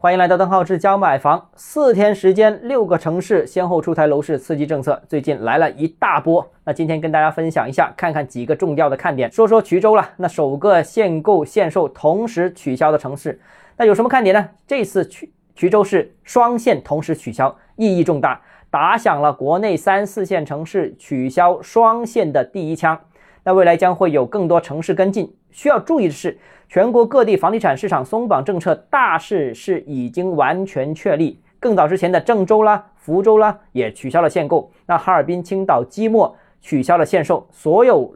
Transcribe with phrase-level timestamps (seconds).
[0.00, 1.44] 欢迎来到邓浩志教买房。
[1.56, 6.48] 四天时间，六个城市先后出台楼市刺激政策，最近来了一大波。
[6.62, 9.28] 那今天跟大家分享一下，看看几个重要的看点。
[9.32, 13.40] 说说衢州了，那首个限购限售同时取消的城市，
[13.76, 14.48] 那有什么看点呢？
[14.68, 18.40] 这次衢衢州市双限同时取消，意义重大，
[18.70, 22.96] 打响了国内三四线城市取消双限的第一枪。
[23.44, 25.34] 那未来将会有更多城市跟进。
[25.50, 26.38] 需要注意的是。
[26.70, 31.40] 全国各地房地产市场松绑政策大势是已经完全确立。
[31.58, 37.48] 更早之前的郑州啦、福州啦也取消了限购，那哈尔滨、青岛、即墨取消了限售。
[37.50, 38.14] 所有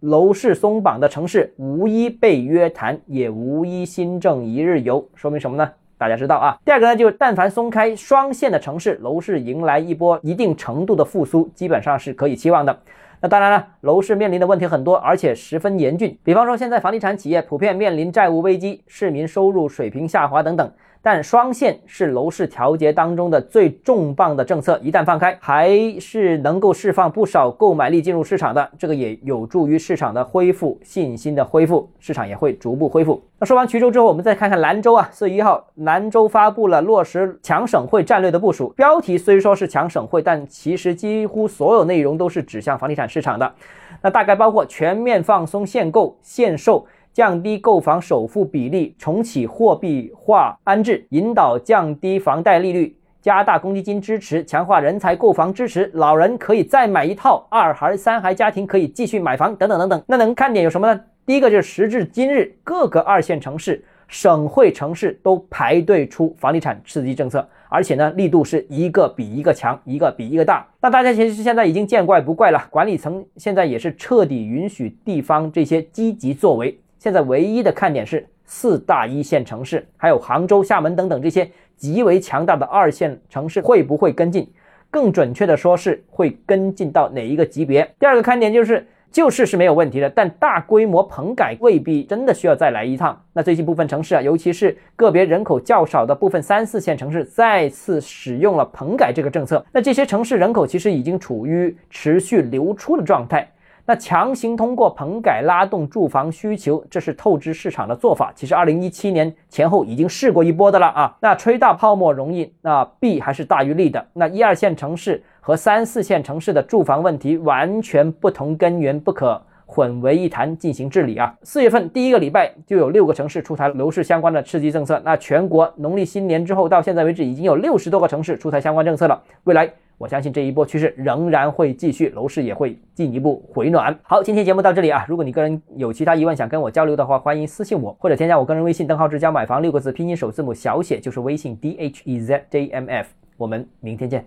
[0.00, 5.08] 楼市松绑的城市无一被约谈，也无一新政一日游。
[5.14, 5.70] 说明什么呢？
[5.96, 6.58] 大家知道啊。
[6.62, 12.78] 第二个呢，就是但凡松开双限的城市，楼市迎来一波一定程度的复苏，基本上是可以期望的。
[13.24, 16.18] 那当然了，楼市面临的问题很多，而且十分严峻。
[16.22, 20.72] 比方说，现在房地产企业普遍面临债务危机，市民收入水平下滑等等。
[21.04, 25.68] 但双线是楼市调节当中的最重磅的政策，一旦放开，还
[26.00, 33.22] 是能够释放不少购买力进入市场的，这个也有助于市场的恢复，信心的恢复，市场也会逐步恢复。
[33.38, 43.52] 那说完衢州之后，我们再看看兰州啊，四月一号，兰州发布了落实强省会战略的部署，标题虽说是强省会，但其实几乎所有内容都是指向房地产市场的，
[44.00, 46.86] 那大概包括全面放松限购、限售。
[47.14, 60.02] 降低购房首付比例，重启货币化安置，引导降低房贷利率，加大公积金支持，强化人才购房支持，老人可以再买一套，二孩、三孩家庭可以继续买房，等等等等。
[60.08, 61.00] 那能看点有什么呢？
[61.24, 70.66] 第一个就是时至今日，各个二线城市、省会城市都排队出房地产刺激政策，而且呢力度是一个比一个强，一个比一个大。
[70.80, 76.76] 那大家其实现在已经见怪不怪了，管理层现在也是彻底允许地方这些积极作为。
[77.04, 81.46] 现在唯一的看点是四大一线城市，还有杭州、厦门等等这些
[81.76, 84.50] 极为强大的二线城市会不会跟进？
[84.90, 87.86] 更准确的说是会跟进到哪一个级别？
[87.98, 93.22] 第二个看点就是救市是没有问题的，但大规模棚改未必真的需要再来一趟。
[93.34, 103.46] 那最近部分城市啊，尤其是个别人口较少的部分三四线城市再次使用了棚改这个政策，那这些城市人口其实已经处于持续流出的状态。
[103.86, 108.32] 那强行通过棚改拉动住房需求，这是透支市场的做法。
[108.34, 111.16] 其实二零一七年前后已经试过一波的了啊。
[111.20, 114.06] 那吹大泡沫容易，那弊还是大于利的。
[114.14, 121.34] 那一二线城市和三四线城市的住房问题完全不同根源，不可混为一谈进行治理啊。
[121.42, 124.98] 四月份第一个礼拜就有六个城市出台楼市相关的刺激政策。
[125.04, 129.22] 那全国农历新年之后到现在为止，已经有六十多个城市出台相关政策了。
[129.44, 129.70] 未来。
[129.96, 133.98] 我相信这一波趋势仍然会继续，楼市也会进一步回暖。
[134.02, 143.08] 好，今天节目到这里啊，如果你个人有其他疑问想跟我交流的话，欢迎私信我或者添加我个人微信邓浩志教买房六个字拼音首字母小写就是微信 d h e z j m f。
[143.36, 144.22] 我们明天见。